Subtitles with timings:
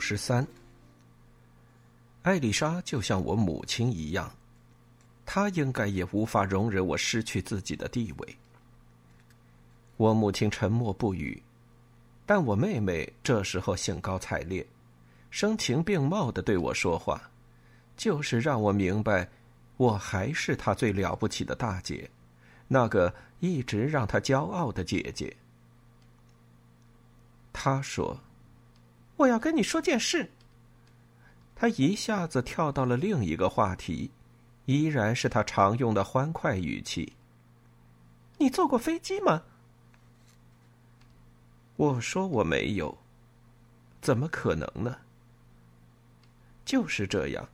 [0.00, 0.46] 十三，
[2.22, 4.32] 艾丽莎就像我母亲一样，
[5.26, 8.36] 她应该也无法容忍我失去自己的地位。
[9.98, 11.40] 我母亲沉默不语，
[12.24, 14.66] 但我妹妹这时候兴高采烈、
[15.30, 17.30] 声情并茂的对我说话，
[17.96, 19.28] 就是让我明白，
[19.76, 22.10] 我还是她最了不起的大姐，
[22.66, 25.36] 那个一直让她骄傲的姐姐。
[27.52, 28.18] 她说。
[29.20, 30.30] 我要跟你说件事。
[31.54, 34.10] 他一下子跳到了另一个话题，
[34.64, 37.12] 依然是他常用的欢快语气。
[38.38, 39.42] 你坐过飞机吗？
[41.76, 42.96] 我说我没有。
[44.00, 44.96] 怎么可能呢？
[46.64, 47.46] 就是这样。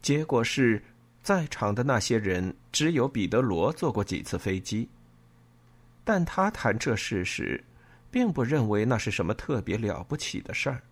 [0.00, 0.82] 结果是，
[1.22, 4.88] 在场的那些人只有彼得罗坐过几次飞机，
[6.02, 7.62] 但他谈这事时。
[8.10, 10.82] 并不认为那是什么特别了不起的事儿，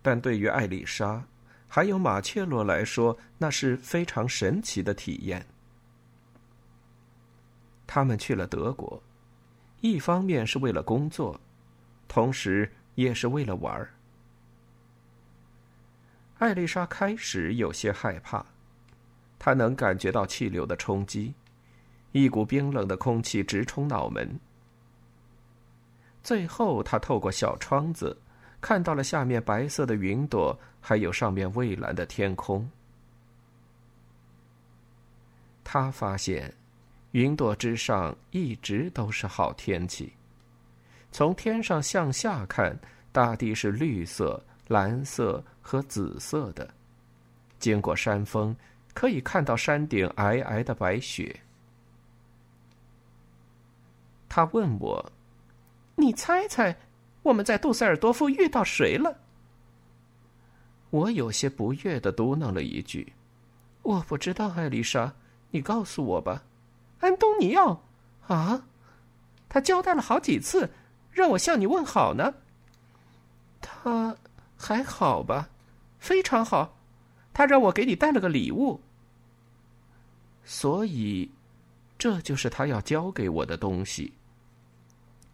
[0.00, 1.24] 但对于艾丽莎
[1.66, 5.44] 还有马切罗来说，那是非常神奇的体验。
[7.86, 9.02] 他们去了德国，
[9.80, 11.40] 一方面是为了工作，
[12.06, 13.90] 同时也是为了玩儿。
[16.38, 18.46] 艾丽莎开始有些害怕，
[19.38, 21.34] 她能感觉到气流的冲击，
[22.12, 24.38] 一股冰冷的空气直冲脑门。
[26.28, 28.14] 最后，他透过小窗子，
[28.60, 32.68] 看到了下面白色的云朵，还有上面蔚蓝的天空。
[35.64, 36.52] 他发现，
[37.12, 40.12] 云朵之上一直都是好天气。
[41.10, 42.78] 从天上向下看，
[43.10, 46.68] 大地是绿色、蓝色和紫色的。
[47.58, 48.54] 经过山峰，
[48.92, 51.40] 可以看到山顶皑皑的白雪。
[54.28, 55.10] 他问我。
[55.98, 56.76] 你猜猜，
[57.24, 59.18] 我们在杜塞尔多夫遇到谁了？
[60.90, 63.12] 我有些不悦的嘟囔了一句
[63.82, 65.12] ：“我不知道，艾丽莎，
[65.50, 66.44] 你告诉我吧。”
[67.00, 67.82] 安东尼奥
[68.28, 68.64] 啊，
[69.48, 70.70] 他交代了好几次，
[71.10, 72.32] 让我向你问好呢。
[73.60, 74.16] 他
[74.56, 75.48] 还好吧？
[75.98, 76.76] 非常好。
[77.34, 78.80] 他让我给你带了个礼物，
[80.44, 81.30] 所以
[81.98, 84.12] 这就是他要交给我的东西。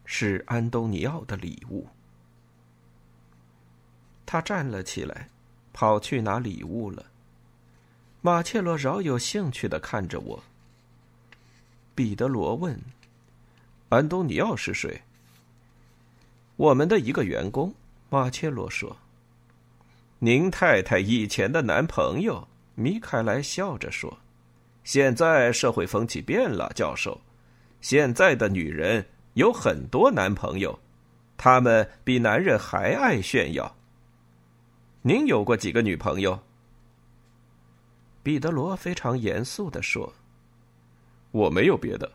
[0.05, 1.87] 是安东尼奥的礼物。
[4.25, 5.29] 他站了起来，
[5.73, 7.05] 跑去拿礼物了。
[8.21, 10.43] 马切罗饶有兴趣的看着我。
[11.93, 12.79] 彼得罗问
[13.89, 15.01] ：“安东尼奥是谁？”
[16.57, 17.73] 我们的一个员工。
[18.09, 18.97] 马切罗说
[20.19, 24.17] ：“您太太以前的男朋友。”米凯莱笑着说
[24.83, 27.21] ：“现在社会风气变了，教授。
[27.79, 29.05] 现在的女人。”
[29.35, 30.79] 有很多男朋友，
[31.37, 33.75] 他们比男人还爱炫耀。
[35.01, 36.39] 您有过几个女朋友？
[38.23, 40.13] 彼得罗非常严肃的说
[41.31, 42.09] ：“我没有别的，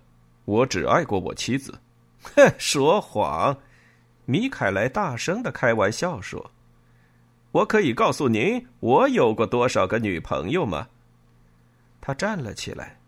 [0.46, 1.78] 我只爱过我妻子。
[2.34, 3.58] ”哼，说谎！
[4.24, 6.50] 米凯莱大声的开玩笑说
[7.52, 10.88] ：“我可以告诉您，我有过多少个女朋友吗？”
[12.00, 12.98] 他站了起来，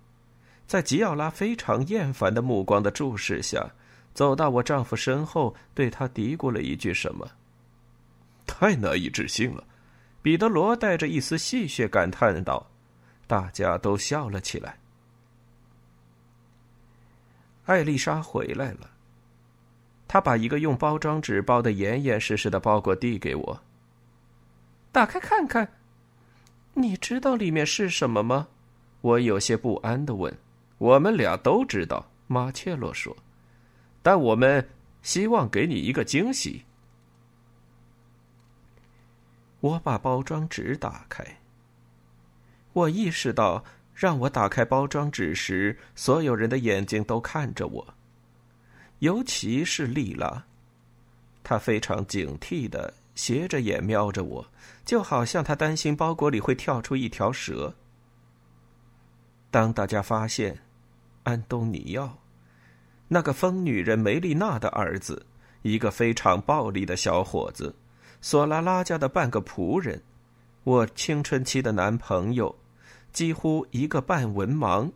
[0.67, 3.73] 在吉奥拉非常厌烦的目光的注视下。
[4.15, 7.29] 走到我丈夫身后，对他嘀咕了一句什么。
[8.47, 9.65] 太难以置信了，
[10.21, 12.71] 彼得罗带着一丝戏谑感叹道。
[13.27, 14.77] 大家都笑了起来。
[17.65, 18.91] 艾丽莎回来了，
[20.07, 23.63] 她把一个用包装纸包的严严实实的包裹递给我。
[24.91, 25.73] 打开看看，
[26.75, 28.49] 你知道里面是什么吗？
[29.01, 30.37] 我有些不安的问。
[30.77, 33.17] 我们俩都知道，马切洛说。
[34.03, 34.69] 但我们
[35.03, 36.65] 希望给你一个惊喜。
[39.61, 41.25] 我把包装纸打开。
[42.73, 43.65] 我意识到，
[43.95, 47.95] 让我打开包装纸时，所有人的眼睛都看着我，
[48.99, 50.45] 尤其是丽拉。
[51.45, 54.47] 他非常警惕的斜着眼瞄着我，
[54.85, 57.75] 就好像他担心包裹里会跳出一条蛇。
[59.51, 60.59] 当大家发现，
[61.25, 62.19] 安东尼奥，
[63.15, 65.27] 那个疯女人梅丽娜的儿子，
[65.61, 67.75] 一个非常暴力的小伙子，
[68.23, 70.01] 索拉拉家的半个仆人，
[70.65, 72.57] 我青春期的男朋友，
[73.13, 74.91] 几乎一个半文盲。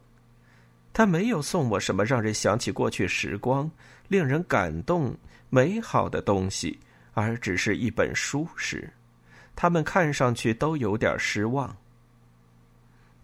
[0.95, 3.71] 他没有送我什么让人想起过去时光、
[4.09, 5.15] 令人感动、
[5.51, 6.81] 美好的东西，
[7.13, 8.91] 而只是一本书时，
[9.55, 11.77] 他们看上去都有点失望。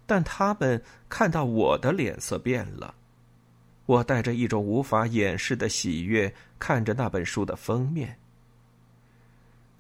[0.05, 2.95] 但他们看到我的脸色变了，
[3.93, 8.17] 我带着一种无法掩饰的喜悦看着那本书的封面。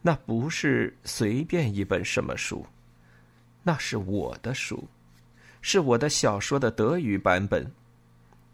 [0.03, 2.67] 那不是随便一本什么书，
[3.63, 4.87] 那是我的书，
[5.63, 7.67] 是我的小说的德语版本，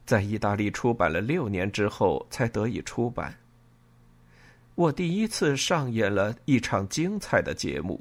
[0.06, 3.34] 在意大利出版了六年之后才得以出版。
[4.76, 8.00] 我第一次上演了一场精彩的节目，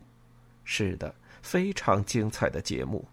[0.63, 3.03] 是的，非常精彩的节目。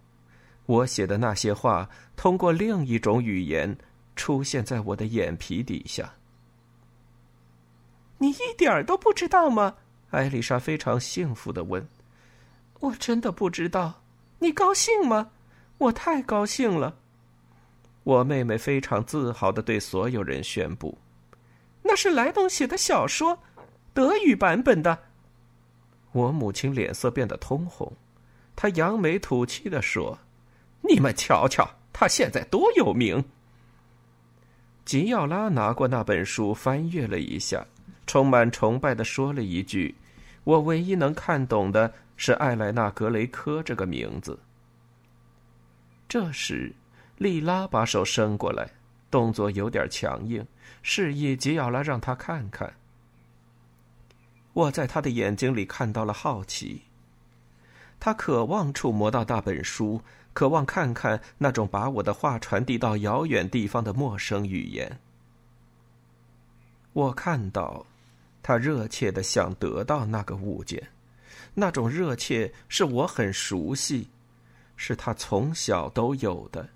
[0.66, 3.74] 我写的那些话，通过另一种语言
[4.16, 6.14] 出现在我的眼皮底下。
[8.18, 9.76] 你一点儿都不知道吗？
[10.10, 11.86] 艾丽莎非常幸福的问。
[12.80, 14.02] “我真的不知道。
[14.38, 15.30] 你高兴吗？
[15.78, 16.96] 我太高兴了。”
[18.04, 20.98] 我妹妹非常自豪的对所有人宣布
[21.82, 23.38] ：“那是莱东写的小说，
[23.92, 24.98] 德语版本的。”
[26.12, 27.92] 我母亲脸色变得通红，
[28.54, 30.18] 她扬眉吐气的说。
[30.86, 33.24] 你们瞧瞧，他现在多有名！
[34.84, 37.66] 吉奥拉拿过那本书，翻阅了一下，
[38.06, 39.94] 充满崇拜的说了一句
[40.44, 44.38] ：“我唯一能看懂的是艾莱娜·格雷科这个名字。”
[46.06, 46.72] 这时，
[47.16, 48.70] 莉拉把手伸过来，
[49.10, 50.46] 动作有点强硬，
[50.82, 52.74] 示意吉奥拉让他看看。
[54.52, 56.82] 我在他的眼睛里看到了好奇，
[57.98, 60.00] 他渴望触摸到那本书。
[60.32, 64.98] 渴望看看那种把我的话传递到遥远地方的陌生语言。
[66.92, 67.86] 我看到，
[68.42, 70.88] 他热切的想得到那个物件，
[71.54, 74.08] 那种热切是我很熟悉，
[74.76, 76.68] 是他从小都有的，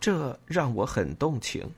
[0.00, 1.70] 这让我很动情。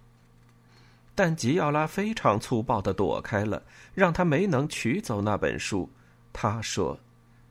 [1.14, 3.62] 但吉奥拉非常粗暴的躲开了，
[3.94, 5.86] 让他没能取走那本书。
[6.32, 6.98] 他说：“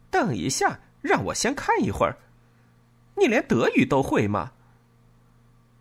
[0.09, 2.17] 等一下，让我先看一会儿。”
[3.17, 4.51] 你连德语都会吗？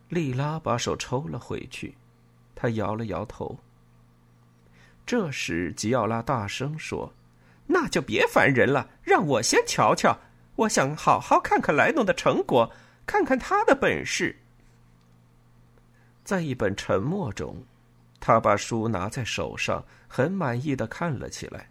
[0.08, 1.96] 莉拉把手抽了回去，
[2.54, 3.58] 她摇了摇头。
[5.04, 7.12] 这时，吉奥拉大声说
[7.66, 10.16] ：“那就别烦人了，让我先瞧瞧。
[10.56, 12.72] 我想好好看看莱农的成果，
[13.04, 14.36] 看看他的本事。”
[16.22, 17.64] 在一本沉默中，
[18.20, 21.68] 他把书拿在手上，很满意的看了起来。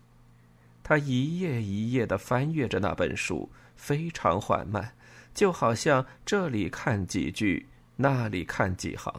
[0.83, 4.93] 他一页一页的翻阅着那本书，非常缓慢。
[5.33, 7.65] 就好像这里看几句，
[7.95, 9.11] 那里看几行。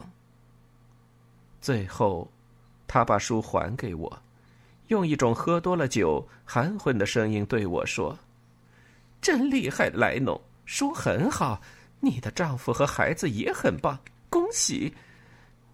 [1.59, 2.31] 最后，
[2.87, 4.21] 他把书还给我，
[4.87, 8.17] 用一种喝多了酒含混的声音对我说
[9.19, 11.61] ：“真厉害，莱农，书很好，
[11.99, 13.99] 你的丈夫和孩子也很棒，
[14.29, 14.93] 恭喜！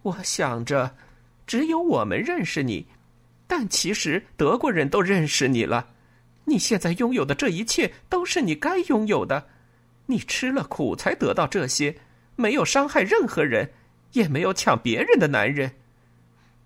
[0.02, 0.96] 我想着，
[1.46, 2.88] 只有我们认识你，
[3.52, 5.90] 但其实德国人都认识你了。
[6.46, 9.50] 你现在拥有的这一切，都是你该拥有的。”
[10.08, 12.00] 你吃了苦才得到这些，
[12.38, 13.74] 没有伤害任何人，
[14.14, 15.74] 也没有抢别人的男人。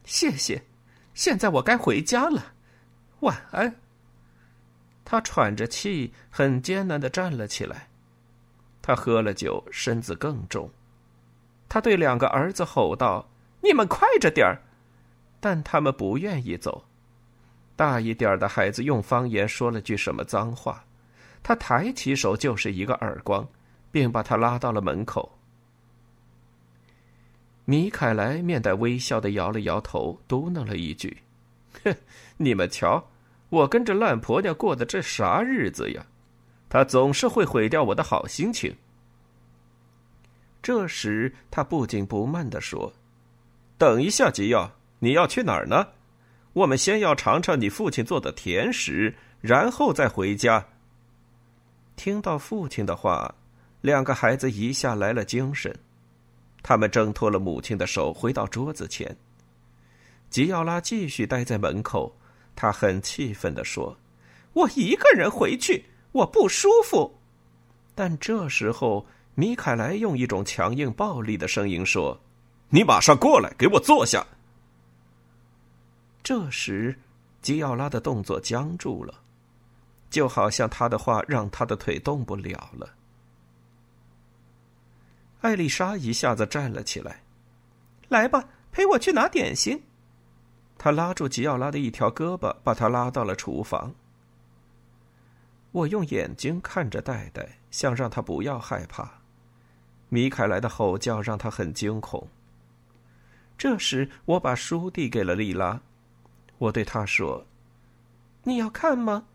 [0.04, 0.62] 谢谢，
[1.15, 2.54] 现在我该回家了，
[3.22, 3.77] 晚安。
[5.04, 7.88] 他喘着气，很艰难的站了起来。
[8.84, 10.70] 他喝了酒，身子更重。
[11.68, 13.27] 他对两个儿子吼道
[13.62, 14.62] ：“你们快着点儿！”
[15.46, 16.84] 但他们不愿意走。
[17.75, 20.84] 大一点的孩子用方言说了句什么脏话。
[21.44, 23.48] 他抬起手就是一个耳光，
[23.92, 25.38] 并把他拉到了门口。
[27.64, 31.16] 米凯莱面带微笑的摇了摇头，嘟囔了一句
[31.86, 31.96] ：“哼，
[32.38, 33.08] 你们瞧，
[33.50, 36.04] 我跟着烂婆娘过的这啥日子呀？
[36.70, 38.75] 她总是会毁掉我的好心情。”
[40.64, 42.92] 这时，他不紧不慢的说
[43.78, 45.88] ：“等一下，吉奥，你要去哪儿呢？
[46.54, 50.66] 我们先要尝尝你父亲做的甜食，然后再回家。”
[51.98, 53.36] 听到父亲的话，
[53.82, 55.74] 两个孩子一下来了精神，
[56.64, 59.16] 他们挣脱了母亲的手，回到桌子前。
[60.30, 62.14] 吉奥拉继续待在门口，
[62.56, 63.98] 他很气愤地说
[64.54, 67.18] ：“我一个人回去，我不舒服。”
[67.96, 72.20] 但这时候，米凯莱用一种强硬暴力的声音说
[72.70, 74.25] ：“你马上过来，给我坐下。”
[76.25, 76.98] 这时，
[77.44, 79.13] 吉奥拉的动作僵住了，
[80.10, 82.96] 就好像他的话让他的腿动不了了。
[85.41, 87.22] 艾丽莎一下子站了起来
[88.10, 89.84] ，“来吧，陪我去拿点心。”
[90.79, 93.94] 他拉住吉奥拉的一条胳膊，把他拉到了厨房。
[95.74, 99.22] 我用眼睛看着戴戴，想让他不要害怕。
[100.10, 102.27] 米凯莱的吼叫让他很惊恐。
[103.60, 105.79] 这时，我把书递给了丽拉，
[106.58, 107.46] 我对他说
[108.44, 109.26] ：“你要看吗？”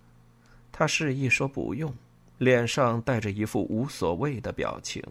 [0.73, 1.95] 他示意说不用，
[2.39, 5.03] 脸上带着一副无所谓的表情。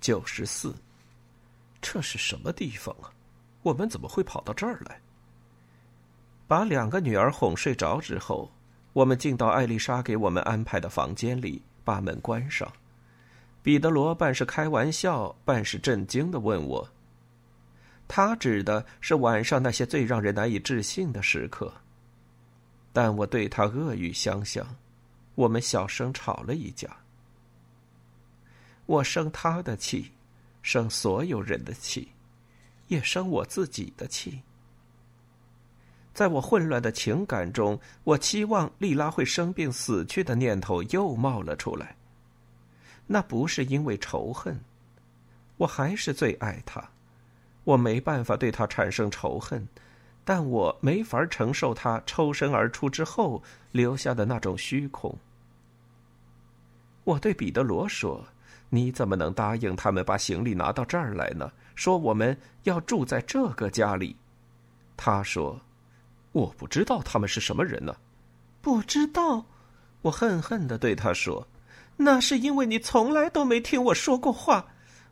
[0.00, 0.74] 九十四，
[1.80, 3.10] 这是什么地方啊？
[3.62, 5.00] 我们怎么会跑到这儿来？
[6.46, 8.52] 把两个女儿哄睡着之后，
[8.92, 12.70] 我们进到艾丽莎给我们安排的房间里，把门关上。
[13.64, 16.88] 彼得罗半是开玩笑，半是震惊的问我
[18.08, 21.72] ：“他指的是晚上那些最让人难以置信的时刻。”
[22.92, 24.66] 但我对他恶语相向，
[25.34, 26.88] 我们小声吵了一架。
[28.86, 30.12] 我生他的气，
[30.62, 32.08] 生所有人的气，
[32.86, 34.40] 也生我自己的气。
[36.14, 41.94] 在我混乱的情感中，我期望莉拉会生病死去的念头又冒了出来。
[43.06, 44.58] 那不是因为仇恨，
[45.58, 46.88] 我还是最爱她，
[47.66, 49.66] 我没办法对他产生仇恨，
[50.24, 53.42] 但我没法承受他抽身而出之后
[53.72, 55.12] 留下的那种虚空。
[57.02, 58.24] 我对彼得罗说
[58.70, 61.50] ：“你怎么能答应他们把行李拿到这儿来呢？
[61.74, 64.16] 说我们要住在这个家里。”
[64.96, 65.60] 他说。
[66.32, 67.96] 我不知道他们是什么人呢，
[68.60, 69.42] 不知道。
[70.02, 71.48] 我恨恨的对他说
[71.96, 74.66] ：“那是因为你从来都没听我说过话。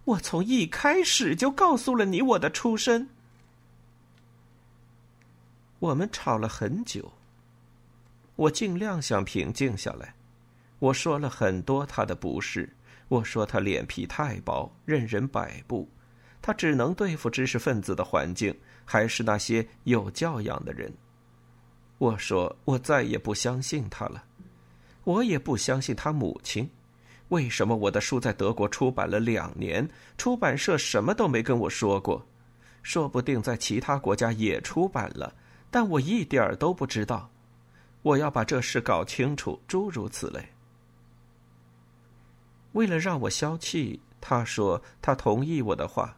[0.04, 3.08] 我从一开始就告诉了你我的出身。”
[5.80, 7.12] 我们吵了很久。
[8.37, 10.14] 我尽量想平静下来。
[10.78, 12.68] 我说了很多他的不是。
[13.08, 15.87] 我说他脸皮太薄，任人摆布，
[16.40, 20.92] 他只能对付知识分子的环境，还是那些有教养的人。
[21.99, 24.25] 我说：“我再也不相信他了，
[25.04, 26.68] 我也不相信他母亲。
[27.34, 32.24] 为什么我的书在德国出版了两年，出版社什么都没跟我说过？
[32.84, 35.34] 说不定在其他国家也出版了，
[35.68, 37.28] 但我一点儿都不知道。
[38.02, 39.60] 我要把这事搞清楚。
[39.66, 40.48] 诸如此类。
[42.70, 46.16] 为了让我消气，他说他同意我的话，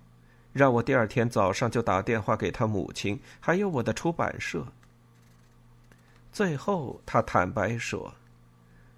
[0.53, 4.67] 让我第二天早上就打电话给他母亲，还有我的出版社。”
[6.31, 8.13] 最后，他坦白说，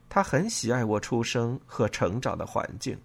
[0.08, 2.98] 他很喜爱我出生和成长的环境，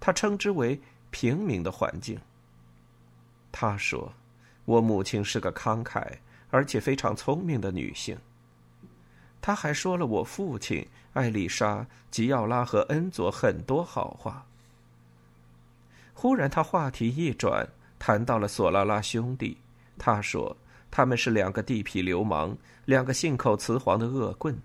[0.00, 0.80] 他称之为
[1.10, 2.18] 平民的环境。
[3.52, 4.12] 他说，
[4.64, 6.06] 我母亲是个慷慨
[6.50, 8.16] 而且非常聪明的女性。
[9.40, 14.46] 他还说了我父亲艾丽莎、吉奥拉和恩佐很多好话。
[16.14, 17.68] 忽然，他话题一转，
[17.98, 19.56] 谈到了索拉拉兄弟。
[19.98, 20.56] 他说。
[20.96, 24.56] 他们是两个地痞流氓，两个信口雌黄的恶棍。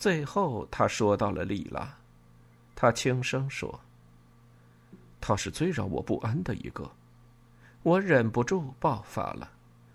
[0.00, 1.98] 最后，他说到了莉拉，
[2.74, 3.78] 他轻声说
[5.20, 6.90] ：“他是最让我不安的一个。”
[7.84, 9.50] 我忍不住爆发了，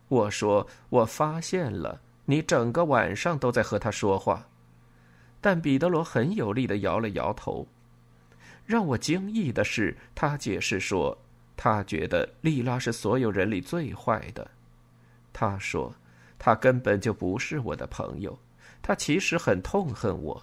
[0.07, 4.47] 我说：“我发现了，你整个晚上都在和他说话。”
[5.41, 7.67] 但彼得罗很有力的摇了摇头。
[8.63, 11.17] 让我惊异的是，他解释说，
[11.57, 14.51] 他觉得莉拉是所有人里最坏的。
[15.33, 15.95] 他说
[16.38, 18.38] ：“他根本就不是我的朋友，
[18.87, 20.39] 他其实很痛恨我。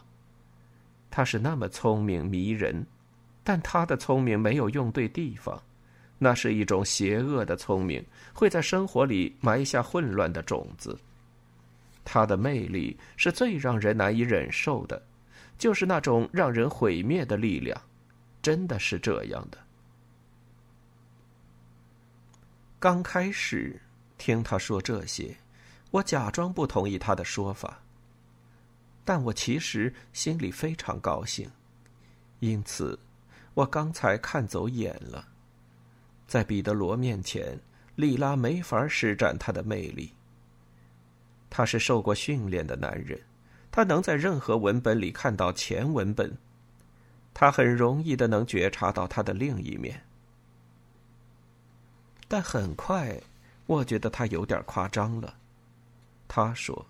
[1.13, 2.85] 他是那么聪明迷人，
[3.45, 5.63] 但他的聪明没有用对地方，
[6.19, 10.99] 那是一种邪恶的聪明，会在生活里埋下混乱的种子。
[12.05, 15.01] 他的魅力是最让人难以忍受的，
[15.57, 17.81] 就是那种让人毁灭的力量，
[18.43, 19.59] 真的是这样的。
[22.81, 23.81] 刚开始。”
[24.19, 25.37] 听他说这些，
[25.93, 27.81] 我假装不同意他的说法。
[29.05, 31.51] 但我其实心里非常高兴，
[32.41, 32.99] 因此，
[33.55, 35.29] 我刚才看走眼了。
[36.27, 37.59] 在彼得罗面前，
[37.97, 40.13] 莉拉没法施展她的魅力。
[41.51, 43.21] 他是受过训练的男人，
[43.71, 46.39] 他能在任何文本里看到前文本，
[47.35, 50.03] 他很容易的能觉察到他的另一面。
[52.29, 53.21] 但很快。
[53.67, 55.35] 我觉得他有点夸张了，
[56.27, 56.85] 他说：“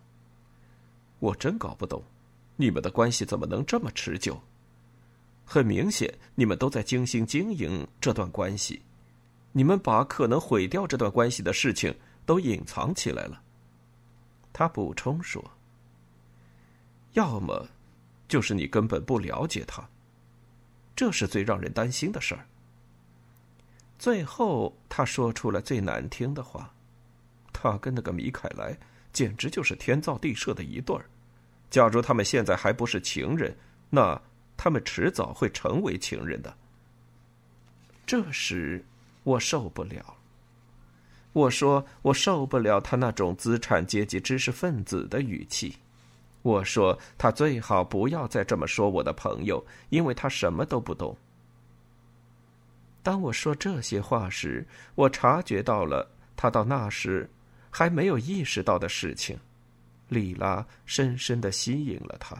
[1.22, 2.02] 我真搞不懂，
[2.56, 4.42] 你们的关系怎么能这么持久？
[5.44, 8.82] 很明显，你们都在精心经营这段关系。
[9.52, 11.94] 你们把可能毁掉这段关系的事情
[12.26, 13.40] 都隐藏起来了。
[14.52, 15.52] 他补充说
[17.14, 17.68] ：“要么，
[18.26, 19.88] 就是你根本不了解他，
[20.96, 22.48] 这是最让人担心的事儿。”
[23.96, 26.74] 最后，他说出了最难听的话
[27.54, 28.76] ：“他跟那个米凯莱
[29.12, 31.04] 简直就是天造地设的一对儿。
[31.70, 33.56] 假如他们现在还不是情人，
[33.90, 34.20] 那
[34.56, 36.54] 他们迟早会成为情人的。”
[38.06, 38.84] 这时，
[39.22, 40.16] 我受不了。
[41.32, 45.76] 我说我受不了他那种资产阶级知识分子的语气。
[46.42, 51.16] 我说他最好不要再这么说我的朋友，因为他什么都不懂。
[53.02, 57.30] 当我说这些话时，我察觉到了他到那时
[57.72, 59.36] 还没有意识到的事情。
[60.08, 62.36] 莉拉深深的吸引了他。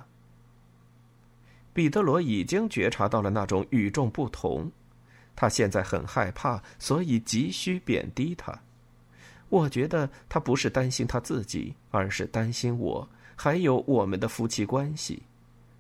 [1.73, 4.71] 彼得罗已经觉察到了那种与众不同，
[5.35, 8.57] 他现在很害怕，所以急需贬低他。
[9.49, 15.23] 我觉得他不是担心他自己，而是担心我，还有我们的夫妻关系。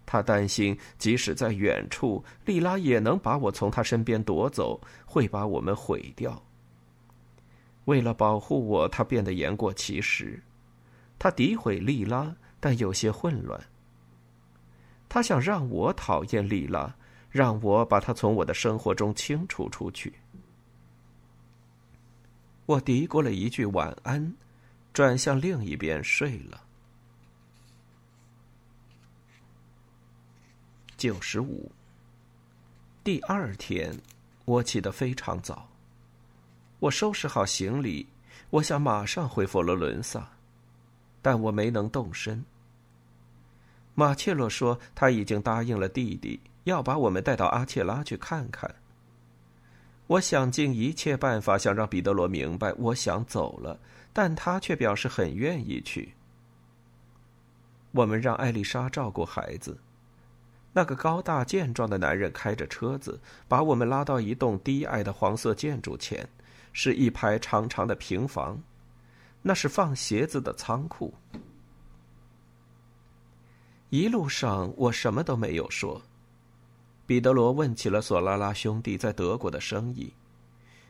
[0.07, 6.43] 他担心，即使在远处，莉拉也能把我从他身边夺走，会把我们毁掉。
[7.87, 10.43] 为了保护我，他变得言过其实。
[11.19, 13.61] 他诋毁莉拉，但有些混乱。
[15.09, 16.95] 他想让我讨厌莉拉，
[17.31, 20.13] 让我把她从我的生活中清除出去。
[22.67, 24.35] 我嘀咕了一句晚安，
[24.93, 26.63] 转向另一边睡了。
[30.97, 31.71] 九十五。
[33.03, 34.01] 第二天，
[34.45, 35.72] 我起得非常早。
[36.83, 38.09] 我收拾好行李，
[38.51, 40.31] 我想马上回佛罗伦萨，
[41.21, 42.45] 但我没能动身。
[43.95, 48.75] 马切洛说他已经答应了弟弟，要把我们带到阿切拉去看看。
[50.09, 53.79] 我想尽一切办法想让彼得罗明白我想走了，
[54.13, 56.15] 但他却表示很愿意去。
[57.93, 59.79] 我们让艾丽莎照顾孩子。
[60.73, 66.29] 那个高大健壮的男人开着车子，把我们拉到一栋低矮的黄色建筑前，
[66.73, 68.61] 是一排长长的平房，
[69.43, 71.13] 那是放鞋子的仓库。
[73.91, 76.01] 一路上我什么都没有说。
[77.05, 80.11] 彼得罗问起了索拉拉兄弟在德国的生意，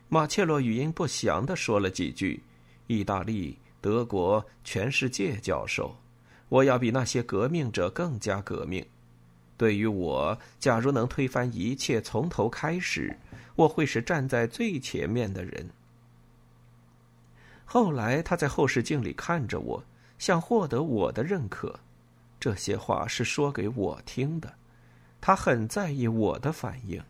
[0.09, 2.41] 马切洛语音不详的说了几句
[2.87, 5.97] ：“意大利、德国、全世界教授，
[6.49, 8.87] 我要比那些革命者更加革命。
[9.63, 13.17] 对于我，假如能推翻一切，从头开始，
[13.55, 15.71] 我会是站在最前面的人。”
[17.65, 19.85] 后来他在后视镜里看着我，
[20.19, 21.79] 想获得我的认可。
[22.41, 24.53] 这些话是说给我听的。
[25.21, 27.01] 他很在意我的反应。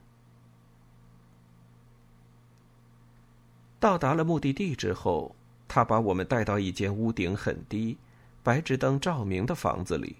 [3.81, 5.35] 到达了目的地之后，
[5.67, 7.97] 他把我们带到一间屋顶很低、
[8.43, 10.17] 白炽灯照明的房子里。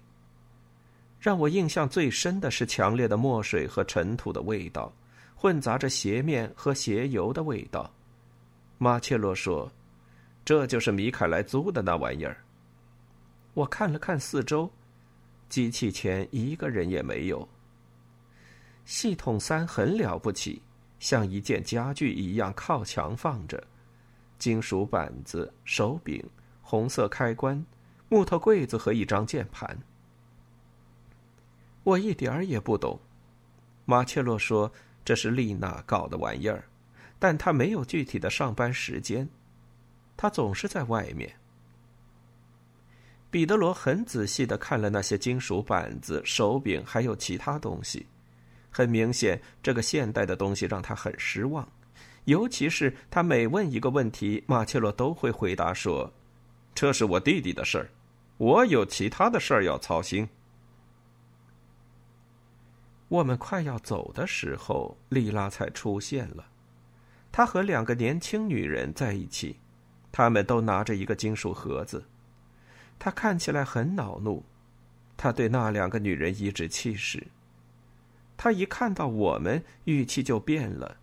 [1.23, 4.91] 让我印象最深的是强烈的墨水和尘土的味道，
[5.33, 7.89] 混杂着鞋面和鞋油的味道。
[8.77, 9.71] 马切洛说
[10.43, 12.43] ：“这就是米凯莱租的那玩意儿。”
[13.55, 14.69] 我看了看四周，
[15.47, 17.47] 机器前一个人也没有。
[18.83, 20.61] 系统三很了不起，
[20.99, 23.63] 像一件家具一样靠墙放着，
[24.37, 26.21] 金属板子、手柄、
[26.61, 27.65] 红色开关、
[28.09, 29.79] 木头柜子和一张键盘。
[31.83, 32.99] 我一点儿也不懂。
[33.85, 34.71] 马切洛说
[35.03, 36.63] 这是丽娜搞的玩意儿，
[37.19, 39.27] 但他没有具体的上班时间，
[40.15, 41.33] 他总是在外面。
[43.29, 48.05] 彼得罗很仔细的看了那些金属板子、手柄，还有其他东西。
[48.69, 51.67] 很明显，这个现代的东西让他很失望，
[52.25, 56.11] 尤其是他每问一个问题，马切洛都会回答说
[56.73, 57.89] ：“这是我弟弟的事儿，
[58.37, 60.27] 我有其他的事儿要操心。”
[63.13, 66.47] 我们快要走的时候，莉拉才出现了，
[67.31, 69.57] 她和两个年轻女人在一起，
[70.11, 72.03] 他们都拿着一个金属盒子，
[72.97, 74.43] 她看起来很恼怒，
[75.15, 77.23] 她对那两个女人颐指气使。
[78.35, 80.97] 他一看到我们，语气就变了。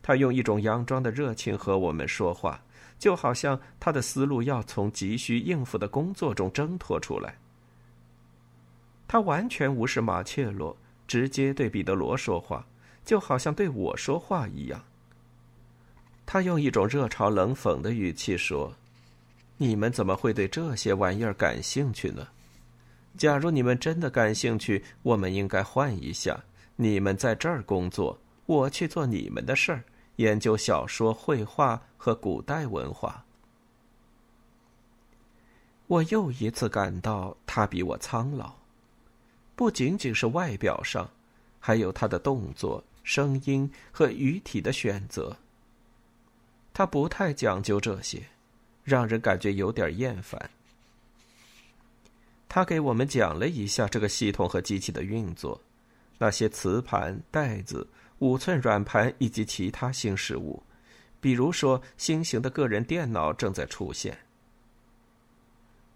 [0.00, 2.62] 他用一种佯装的热情和我们说话，
[3.00, 7.36] 就好像他的思路要从急需应付的工作中挣脱出来。
[9.08, 10.76] 他完全无视马切洛，
[11.08, 12.64] 直接对彼得罗说话，
[13.04, 14.84] 就好像对我说话一样。
[16.24, 18.72] 他用一种热嘲冷讽的语气说
[19.58, 22.28] ：“你们怎么会对这些玩意儿感兴趣呢？
[23.16, 26.38] 假如你们真的感兴趣，我们应该换一下。”
[26.80, 28.16] 你们在这儿工作，
[28.46, 29.82] 我去做你们的事儿，
[30.14, 33.24] 研究小说、绘画和古代文化。
[35.88, 38.54] 我又一次感到他比我苍老，
[39.58, 41.10] 不仅仅是外表上，
[41.58, 45.36] 还有他的动作、声音和语体的选择。
[46.72, 48.22] 他不太讲究这些，
[48.84, 50.48] 让人感觉有点厌烦。
[52.48, 55.60] 他给我们讲了一下这个系统和机器的运作，
[56.18, 57.84] 那些磁盘、袋子、
[58.20, 60.62] 五寸软盘以及其他新事物，
[61.20, 64.16] 比如说新型的个人电脑正在出现。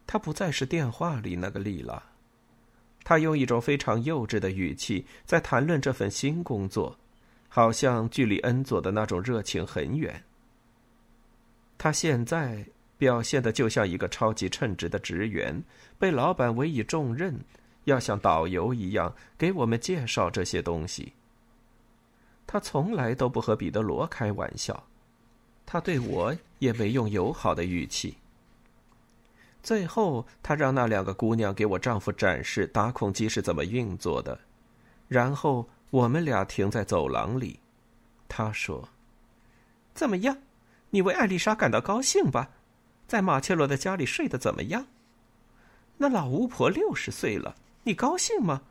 [0.05, 2.03] 他不再是电话里那个丽拉，
[3.05, 6.97] 他用一种非常幼稚的语气在谈论这份新工作，
[7.49, 10.23] 好像距离恩佐的那种热情很远。
[11.77, 12.65] 他现在
[12.97, 15.62] 表现的就像一个超级称职的职员，
[15.99, 17.37] 被老板委以重任，
[17.85, 21.12] 要像导游一样给我们介绍这些东西。
[22.47, 24.87] 他从来都不和彼得罗开玩笑，
[25.67, 28.17] 他对我也没用友好的语气。
[29.62, 34.40] 最后，他让那两个姑娘给我丈夫展示打孔机是怎么运作的，
[35.07, 37.61] 然后我们俩停在走廊里。
[38.29, 38.88] 他说
[39.94, 40.37] ：“怎么样？
[40.90, 42.51] 你为艾丽莎感到高兴吧？
[43.07, 44.87] 在马切罗的家里睡得怎么样？
[45.98, 48.62] 那老巫婆六十岁了，你高兴吗？”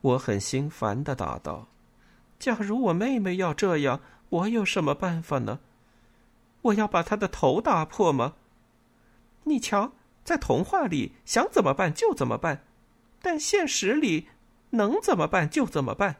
[0.00, 1.68] 我很心烦的答道
[2.40, 5.60] ：“假如我妹妹要这样，我有什么办法呢？
[6.62, 8.34] 我要把她的头打破吗？”
[9.48, 9.92] 你瞧，
[10.24, 12.64] 在童话里想怎么办就怎么办，
[13.22, 14.28] 但现实里
[14.70, 16.16] 能怎么办就怎么办。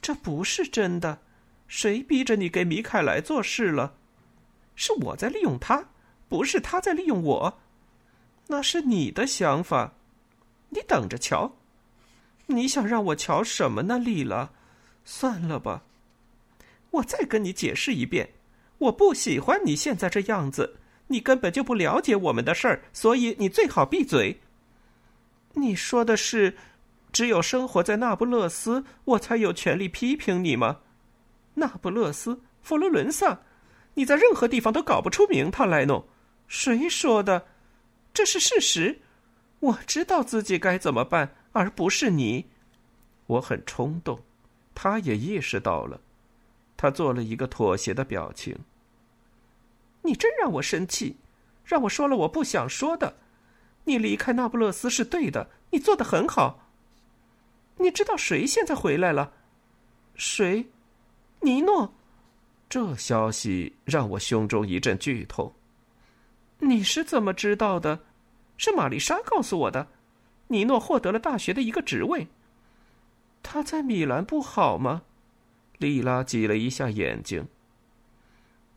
[0.00, 1.20] 这不是真的，
[1.66, 3.94] 谁逼着你给米凯莱做事了？
[4.76, 5.88] 是我在利用他，
[6.28, 7.58] 不是他在利用我。
[8.46, 9.94] 那是你的想法，
[10.70, 11.56] 你等着瞧。
[12.46, 14.50] 你想让我瞧什么呢，丽拉？
[15.04, 15.82] 算了吧，
[16.92, 18.30] 我再跟你解释一遍，
[18.78, 20.76] 我不喜欢你现在这样子。
[21.08, 24.40] 你根本就不了解我们的事儿，所以你最好闭嘴。
[25.54, 26.56] 你说的是，
[27.12, 30.80] 只有生活在那不勒斯，我才有权利批评你吗？
[31.54, 33.40] 那不勒斯、佛罗伦萨，
[33.94, 36.06] 你在任何地方都搞不出名堂来弄。
[36.46, 37.46] 谁说的？
[38.14, 39.00] 这是事实。
[39.60, 42.46] 我知道自己该怎么办，而不是你。
[43.26, 44.20] 我很冲动，
[44.74, 46.00] 他也意识到了，
[46.76, 48.56] 他做了一个妥协的表情。
[50.08, 51.18] 你真让我生气，
[51.66, 53.18] 让我说了我不想说的。
[53.84, 56.66] 你离开那不勒斯是对的，你做的很好。
[57.76, 59.34] 你知道谁现在回来了？
[60.14, 60.70] 谁？
[61.40, 61.92] 尼诺。
[62.70, 65.52] 这消息让我胸中一阵剧痛。
[66.58, 68.00] 你是怎么知道的？
[68.56, 69.88] 是玛丽莎告诉我的。
[70.46, 72.28] 尼诺获得了大学的一个职位。
[73.42, 75.02] 他在米兰不好吗？
[75.76, 77.46] 莉拉挤了一下眼睛。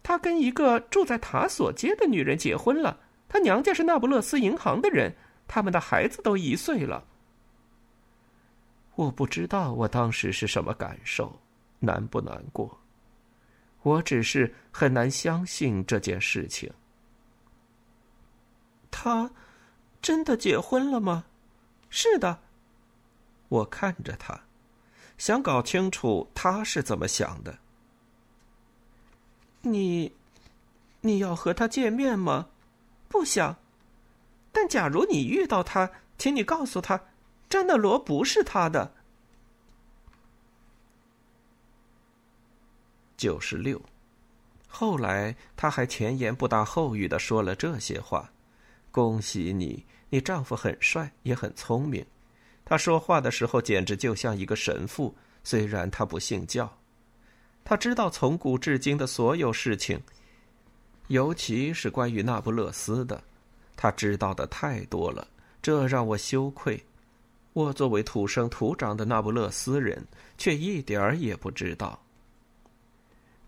[0.04, 5.16] 他跟一个住在塔索街的女人结婚了，他娘家是那不勒斯银行的人，
[5.48, 7.06] 他们的孩子都一岁了。
[8.96, 11.40] 我不知道我当时是什么感受，
[11.80, 12.80] 难不难过？
[13.84, 16.72] 我只是很难相信这件事情。
[18.92, 19.32] 他
[20.02, 21.26] 真的结婚了吗？
[21.90, 22.40] 是的。
[23.48, 24.40] 我看着他，
[25.18, 27.58] 想搞清楚他是怎么想的。
[29.62, 30.12] 你，
[31.02, 32.48] 你要和他见面吗？
[33.08, 33.58] 不想。
[34.52, 37.02] 但假如你遇到他，请你告诉他，
[37.50, 38.94] 詹德罗不是他的。
[43.16, 43.82] 九十六。
[44.68, 48.32] 后来他还前言不搭后语的说了这些话
[48.92, 52.06] ：“恭喜你，你丈夫很帅，也很聪明。
[52.66, 56.72] 他说话的时候简直就像一个神父，虽然他不信教。”
[57.64, 60.00] 他知道从古至今的所有事情，
[61.08, 63.24] 尤其是关于那不勒斯的，
[63.76, 65.28] 他知道的太多了，
[65.62, 66.84] 这让我羞愧。
[67.54, 70.06] 我作为土生土长的那不勒斯人，
[70.38, 72.02] 却一点儿也不知道。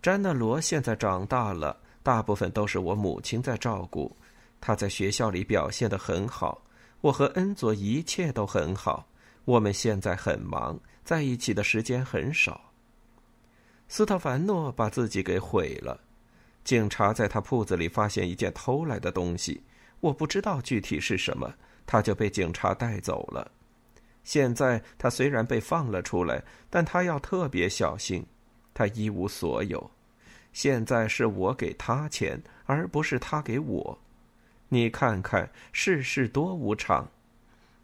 [0.02, 4.14] 詹纳罗现在长大了，大部分都是我母亲在照顾。
[4.60, 6.62] 他在学校里表现的很好，
[7.00, 9.06] 我和恩佐一切都很好。
[9.46, 12.60] 我们现在很忙，在一起的时间很少。
[13.88, 16.00] 斯特凡诺把自己给毁了。
[16.64, 19.62] 警察在他铺子里发现一件偷来的东西，
[20.00, 21.52] 我不知道具体是什么，
[21.86, 23.50] 他就被警察带走了。
[24.22, 28.24] 现在他虽然被放了出来，但他要特别小心。
[28.72, 29.90] 他一无所有。
[30.52, 33.98] 现在是我给他钱，而不是他给我。
[34.68, 37.08] 你看看世事多无常。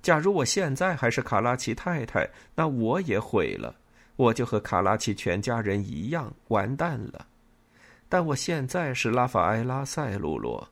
[0.02, 3.76] 假如我现在还是卡拉奇太太，那我也毁了。
[4.20, 7.26] 我就和卡拉奇全家人一样完蛋了。
[8.06, 10.68] 但我现在是拉法埃拉·塞鲁罗，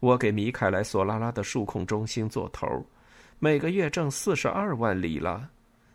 [0.00, 2.66] 我给米凯莱·索拉拉的数控中心做头，
[3.38, 5.48] 每个月挣四十二万里拉。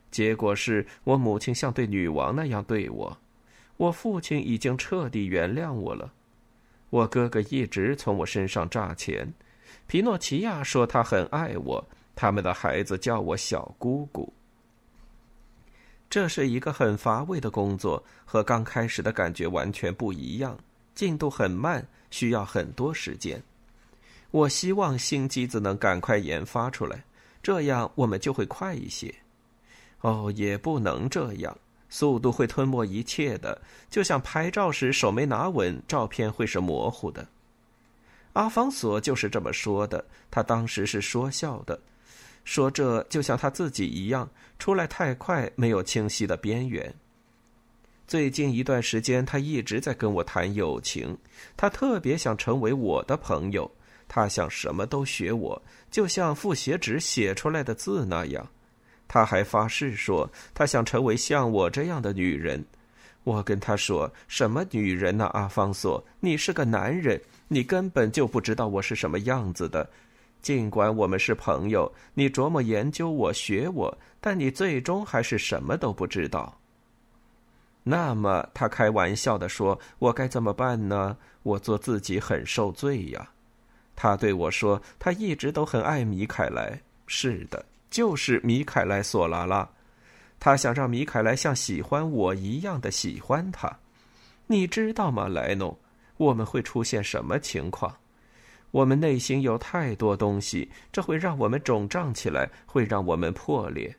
[0.09, 3.15] 结果是我母亲像对女王那样对我，
[3.75, 6.11] 我父亲已经彻底原谅我了，
[6.89, 9.31] 我哥哥一直从我身上榨钱，
[9.85, 14.33] 皮诺奇亚说他很爱我，他们的孩子叫我小姑姑。
[16.09, 20.57] 这是一个很乏味的工作，和刚开始的感觉完全不一样，
[20.95, 23.41] 进度很慢，需要很多时间。
[24.31, 27.03] 我希望新机子能赶快研发出来，
[27.43, 29.13] 这样我们就会快一些。
[30.01, 31.57] 哦，也不能这样，
[31.89, 37.27] 速度会吞没一切的，就像拍照时手没拿稳，照片会是模糊的。
[38.33, 41.79] 阿方索就是这么说的，他当时是说笑的，
[42.47, 46.91] 说这就像他自己一样，出来太快，没有清晰的边缘。
[48.07, 51.17] 最近一段时间，他一直在跟我谈友情，
[51.57, 53.69] 他特别想成为我的朋友，
[54.07, 58.47] 他想什么都学我，就像复写纸写出来的字那样。
[59.09, 62.65] 他还发誓说，他想成为像我这样的女人。
[63.25, 65.25] 我跟他说：“什么女人呢？
[65.33, 69.89] 阿方索，你是个男人，你根本就不知道我是什么样子的。
[70.41, 76.57] 尽管我们是朋友，你琢磨研究我、学我，但你最终还是什么都不知道。”
[77.83, 81.17] 那么，他开玩笑的说：“我该怎么办呢？
[81.43, 83.29] 我做自己很受罪呀。”
[83.95, 87.65] 他对我说：“他一直都很爱米凯莱。”是的。
[87.89, 89.67] 就是米凯莱·索拉拉，
[90.41, 93.71] 他想让米凯莱像喜欢我一样的喜欢他。
[94.45, 95.75] 你知道吗，莱农？
[96.17, 97.95] 我们会出现什么情况？
[98.71, 103.95] 我们内心有太多东西，这会让我们肿胀起来，会让我们破裂。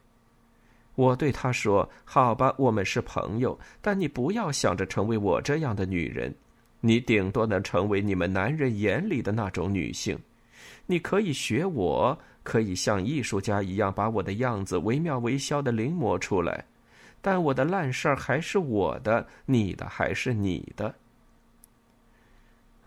[0.94, 6.34] 我对他说：“好吧，我们是朋友，但你不要想着成为我这样的女人，
[6.80, 10.18] 你顶多能成为你们男人眼里的那种女性。
[10.86, 16.64] 你可以学我。”可以像艺术家一样把我的样子惟妙惟肖的临摹出来，
[17.20, 20.94] 但我的烂事儿还是我的，你的还是你的。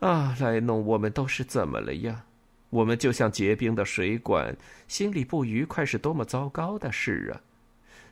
[0.02, 2.26] 啊，莱农，我们都是怎么了呀？
[2.72, 4.56] 我们就像结冰的水管，
[4.88, 7.42] 心里不愉快是多么糟糕的事啊！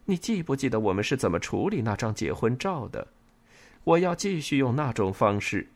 [0.06, 3.08] 你记不记得我们是怎么处理那张结婚照的？
[3.86, 5.68] 我要继续用那种方式。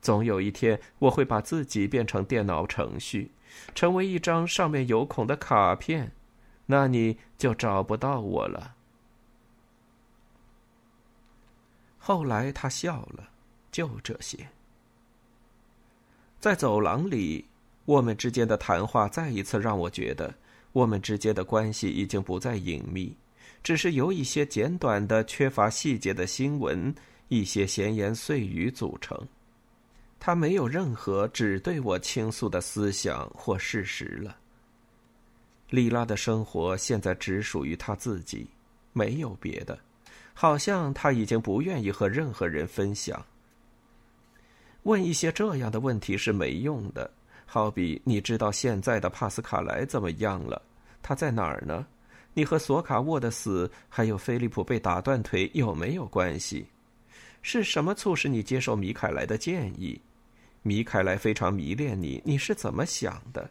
[0.00, 3.32] 总有一天，我会把自己变成电脑程序。
[3.74, 6.12] 成为一张上面有孔的卡片，
[6.66, 8.74] 那你就找不到我了。
[11.98, 13.30] 后来他笑了，
[13.72, 14.46] 就这些。
[16.38, 17.44] 在走廊里，
[17.84, 20.32] 我们之间的谈话再一次让我觉得，
[20.72, 23.16] 我们之间的关系已经不再隐秘，
[23.62, 26.94] 只是由一些简短的、缺乏细节的新闻、
[27.28, 29.18] 一些闲言碎语组成。
[30.18, 34.36] 他没有任何只对我倾诉的思想或事实了。
[35.70, 38.46] 莉拉的生活现在只属于他自己，
[38.92, 39.78] 没有别的，
[40.32, 43.24] 好像他已经不愿意和任何人分享。
[44.86, 47.10] 问一些这样的问题是没用的，
[47.44, 50.62] 好比你知道现在的帕斯卡莱怎么样了？
[51.02, 51.84] 他在哪儿呢？
[52.32, 56.64] 你和索卡沃的死，还有菲利普被打断腿有没有关系？
[57.42, 60.00] 是什么促使你接受米凯莱的建议？
[60.62, 63.50] 米凯莱非常迷恋你，你是怎么想的？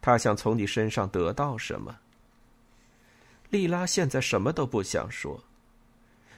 [0.00, 1.94] 他想从你身上得到什么？
[3.50, 5.38] 莉拉现在什么都不想说。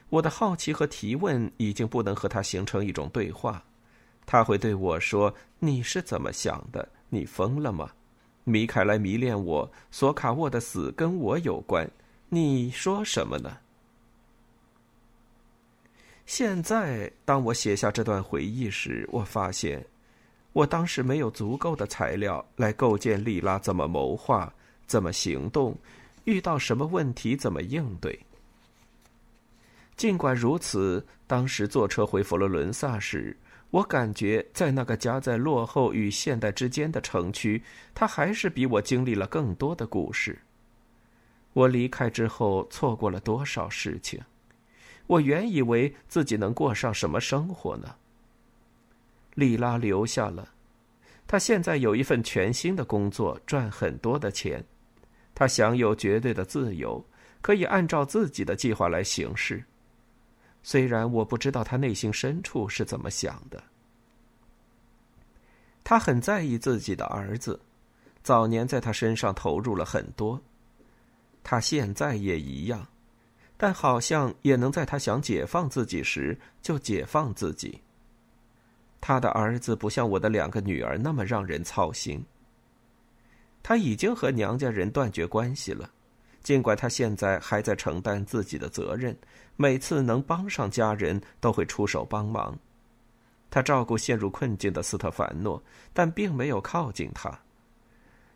[0.09, 3.63] 我的好奇和提问已经不能和他形成一种对话。
[4.27, 6.89] 他会对我说：“你是怎么想的？
[7.09, 7.91] 你疯了吗？
[8.45, 11.89] 米凯莱迷恋我，索卡沃的死跟我有关。
[12.29, 13.59] 你说什么呢？”
[16.27, 19.85] 现在，当我写下这段回忆时，我发现。
[20.55, 24.55] 我当时没有足够的材料来构建莉拉怎么谋划、
[24.87, 25.77] 怎么行动、
[26.27, 28.17] 遇到什么问题怎么应对。
[29.97, 33.37] 尽管如此，当时坐车回佛罗伦萨时，
[33.75, 37.61] 我感觉在那个夹在落后与现代之间的城区，
[37.93, 40.39] 他还是比我经历了更多的故事。
[41.55, 44.21] 我离开之后，错过了多少事情？
[45.09, 47.97] 我原以为自己能过上什么生活呢？
[49.35, 50.51] 莉拉留下了，
[51.27, 54.65] 她现在有一份全新的工作，赚很多的钱，
[55.35, 57.05] 她享有绝对的自由，
[57.43, 59.65] 可以按照自己的计划来行事。
[60.65, 63.63] 虽然我不知道他内心深处是怎么想的，
[65.85, 67.61] 他很在意自己的儿子，
[68.23, 70.41] 早年在他身上投入了很多，
[71.43, 72.85] 他现在也一样。
[73.57, 77.81] 但好像也能在他想解放自己时就解放自己。
[79.01, 82.25] 他的儿子不像我的两个女儿那么让人操心。
[83.63, 85.89] 他已经和娘家人断绝关系了，
[86.45, 89.17] 尽管他现在还在承担自己的责任，
[89.57, 92.57] 每次能帮上家人都会出手帮忙。
[93.51, 97.37] 他照顾陷入困境的斯特凡诺，但并没有靠近他。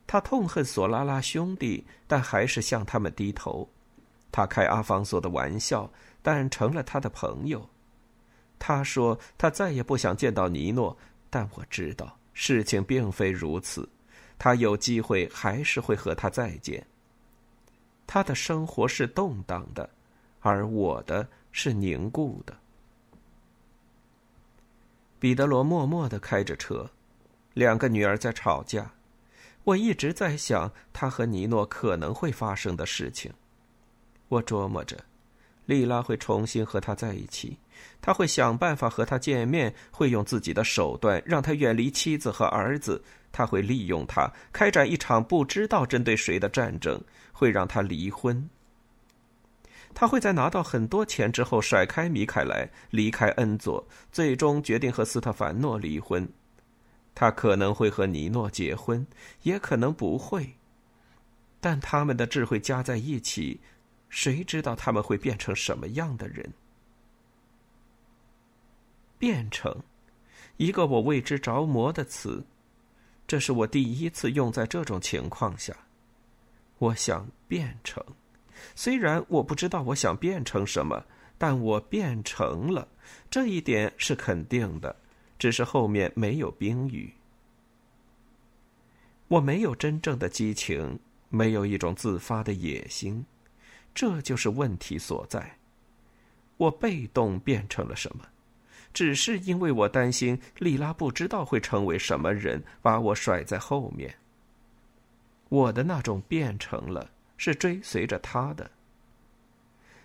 [0.07, 3.69] 他痛恨索拉拉兄弟，但还是向他们低头。
[4.33, 5.91] 他开阿方索的玩笑，
[6.23, 7.69] 但成了他的朋友。
[8.59, 10.97] 他说：“他再也不想见到尼诺，
[11.29, 13.87] 但我知道事情并非如此。
[14.39, 16.87] 他有机会还是会和他再见。
[18.09, 19.89] 他的生活是动荡的，
[20.41, 22.57] 而我的是凝固的。”
[25.21, 26.91] 彼得罗默默的开着车，
[27.55, 28.91] 两个女儿在吵架。
[29.65, 33.33] 我一直在想他和尼诺可能会发生的事情。
[34.29, 35.05] 我琢磨着。
[35.67, 37.59] 莉拉会重新和他在一起，
[38.01, 47.01] 他会想办法和他见面，会用自己的手段让他远离妻子和儿子，他会利用他开展一场不知道针对谁的战争，
[47.33, 48.49] 会让他离婚。
[49.95, 56.29] 他会在拿到很多钱之后甩开米凯莱，离开恩佐，最终决定和斯特凡诺离婚。
[57.15, 59.05] 他可能会和尼诺结婚，
[59.43, 60.55] 也可能不会，
[61.61, 63.61] 但他们的智慧加在一起。
[64.09, 66.51] 谁知道他们会变成什么样的人？
[69.19, 69.83] 变成，
[70.57, 72.45] 一个我为之着魔的词，
[73.27, 75.77] 这是我第一次用在这种情况下。
[76.79, 78.03] 我想变成，
[78.75, 81.05] 虽然我不知道我想变成什么，
[81.37, 82.87] 但我变成了，
[83.29, 84.95] 这一点是肯定的。
[85.39, 87.13] 只是后面没有宾语。
[89.29, 93.25] 我没有真正的激情，没有一种自发的野心。
[93.95, 95.57] 这就是问题所在。
[96.57, 98.25] 我被动变成了什么？
[98.93, 104.15] 只是因为我担心莉拉不知道会成为什么人，把我甩在后面。
[105.49, 108.71] 我的那种变成了，是追随着他的。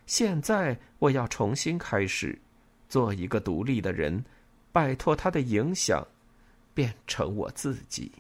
[0.06, 2.38] 现在我要重新开始，
[2.88, 4.24] 做一个独立的人，
[4.72, 6.06] 摆脱他的影响，
[6.74, 8.12] 变成我自己。